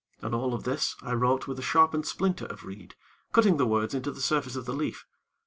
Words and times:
And 0.19 0.33
all 0.33 0.55
of 0.55 0.63
this, 0.63 0.95
I 1.03 1.13
wrote 1.13 1.45
with 1.47 1.59
a 1.59 1.61
sharpened 1.61 2.07
splinter 2.07 2.45
of 2.45 2.63
reed, 2.65 2.95
cutting 3.31 3.57
the 3.57 3.67
words 3.67 3.93
into 3.93 4.09
the 4.09 4.19
surface 4.19 4.55
of 4.55 4.65
the 4.65 4.73
leaf. 4.73 5.05